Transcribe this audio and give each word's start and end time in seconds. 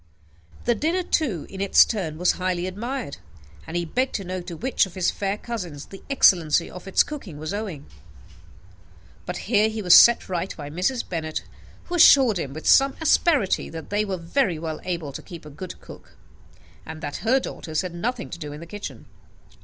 The 0.65 0.73
dinner, 0.73 1.03
too, 1.03 1.45
in 1.47 1.61
its 1.61 1.85
turn, 1.85 2.17
was 2.17 2.31
highly 2.31 2.65
admired; 2.65 3.17
and 3.67 3.77
he 3.77 3.85
begged 3.85 4.15
to 4.15 4.23
know 4.23 4.41
to 4.41 4.57
which 4.57 4.87
of 4.87 4.95
his 4.95 5.11
fair 5.11 5.37
cousins 5.37 5.85
the 5.85 6.01
excellence 6.09 6.59
of 6.59 6.87
its 6.87 7.03
cookery 7.03 7.35
was 7.35 7.53
owing. 7.53 7.85
But 9.27 9.37
here 9.45 9.69
he 9.69 9.83
was 9.83 9.93
set 9.95 10.27
right 10.27 10.57
by 10.57 10.71
Mrs. 10.71 11.07
Bennet, 11.07 11.43
who 11.83 11.93
assured 11.93 12.39
him, 12.39 12.51
with 12.51 12.65
some 12.67 12.95
asperity, 12.99 13.69
that 13.69 13.91
they 13.91 14.03
were 14.03 14.17
very 14.17 14.57
well 14.57 14.79
able 14.85 15.11
to 15.11 15.21
keep 15.21 15.45
a 15.45 15.51
good 15.51 15.79
cook, 15.81 16.13
and 16.83 17.01
that 17.01 17.17
her 17.17 17.39
daughters 17.39 17.81
had 17.81 17.93
nothing 17.93 18.31
to 18.31 18.39
do 18.39 18.51
in 18.53 18.59
the 18.59 18.65
kitchen. 18.65 19.05